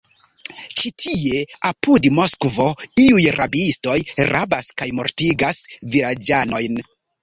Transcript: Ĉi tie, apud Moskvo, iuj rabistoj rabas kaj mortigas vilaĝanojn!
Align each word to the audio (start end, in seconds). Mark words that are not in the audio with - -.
Ĉi 0.79 0.91
tie, 1.03 1.41
apud 1.73 2.09
Moskvo, 2.21 2.67
iuj 3.05 3.29
rabistoj 3.39 4.01
rabas 4.35 4.75
kaj 4.83 4.93
mortigas 5.03 5.65
vilaĝanojn! 5.81 6.87